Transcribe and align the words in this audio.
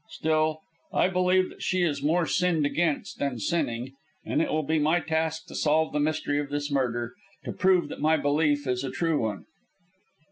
Still, 0.09 0.61
I 0.91 1.09
believe 1.09 1.49
that 1.51 1.61
she 1.61 1.83
is 1.83 2.01
more 2.01 2.25
sinned 2.25 2.65
against 2.65 3.19
than 3.19 3.37
sinning; 3.37 3.93
and 4.25 4.41
it 4.41 4.49
will 4.51 4.63
be 4.63 4.79
my 4.79 4.99
task 4.99 5.45
to 5.45 5.53
solve 5.53 5.93
the 5.93 5.99
mystery 5.99 6.39
of 6.39 6.49
this 6.49 6.71
murder 6.71 7.13
to 7.45 7.51
prove 7.51 7.87
that 7.89 8.01
my 8.01 8.17
belief 8.17 8.65
is 8.65 8.83
a 8.83 8.89
true 8.89 9.19
one." 9.19 9.45